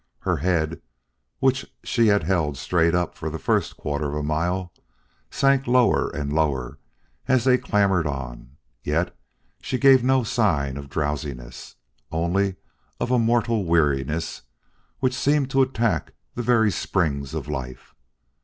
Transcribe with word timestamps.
Her 0.21 0.37
head, 0.37 0.81
which 1.37 1.71
she 1.83 2.07
had 2.07 2.23
held 2.23 2.57
straight 2.57 2.95
up 2.95 3.13
for 3.15 3.29
the 3.29 3.37
first 3.37 3.77
quarter 3.77 4.07
of 4.07 4.15
a 4.15 4.23
mile, 4.23 4.71
sank 5.29 5.67
lower 5.67 6.09
and 6.09 6.33
lower 6.33 6.79
as 7.27 7.43
they 7.43 7.59
clambered 7.59 8.07
on; 8.07 8.57
yet 8.83 9.15
she 9.61 9.77
gave 9.77 10.03
no 10.03 10.23
signs 10.23 10.79
of 10.79 10.89
drowsiness 10.89 11.75
only 12.11 12.55
of 12.99 13.11
a 13.11 13.19
mortal 13.19 13.63
weariness 13.63 14.41
which 15.01 15.13
seemed 15.13 15.51
to 15.51 15.61
attack 15.61 16.13
the 16.33 16.41
very 16.41 16.71
springs 16.71 17.35
of 17.35 17.47
life. 17.47 17.93